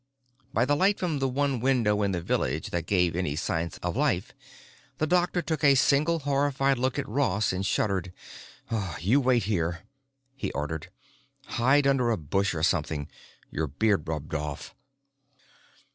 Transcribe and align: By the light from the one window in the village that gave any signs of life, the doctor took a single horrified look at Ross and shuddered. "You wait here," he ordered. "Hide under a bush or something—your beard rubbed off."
By 0.51 0.65
the 0.65 0.75
light 0.75 0.97
from 0.97 1.19
the 1.19 1.27
one 1.29 1.59
window 1.59 2.01
in 2.01 2.11
the 2.11 2.21
village 2.23 2.71
that 2.71 2.87
gave 2.87 3.15
any 3.15 3.35
signs 3.35 3.77
of 3.83 3.95
life, 3.95 4.33
the 4.97 5.05
doctor 5.05 5.43
took 5.43 5.63
a 5.63 5.75
single 5.75 6.17
horrified 6.17 6.79
look 6.79 6.97
at 6.97 7.07
Ross 7.07 7.53
and 7.53 7.63
shuddered. 7.63 8.11
"You 8.99 9.19
wait 9.21 9.43
here," 9.43 9.81
he 10.35 10.51
ordered. 10.53 10.89
"Hide 11.45 11.85
under 11.85 12.09
a 12.09 12.17
bush 12.17 12.55
or 12.55 12.63
something—your 12.63 13.67
beard 13.67 14.07
rubbed 14.07 14.33
off." 14.33 14.73